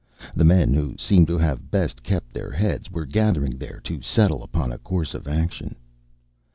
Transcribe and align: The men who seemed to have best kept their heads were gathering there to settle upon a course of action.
The 0.35 0.43
men 0.43 0.73
who 0.73 0.95
seemed 0.97 1.27
to 1.27 1.37
have 1.37 1.69
best 1.69 2.01
kept 2.01 2.33
their 2.33 2.49
heads 2.49 2.89
were 2.89 3.05
gathering 3.05 3.59
there 3.59 3.79
to 3.83 4.01
settle 4.01 4.41
upon 4.41 4.71
a 4.71 4.79
course 4.79 5.13
of 5.13 5.27
action. 5.27 5.75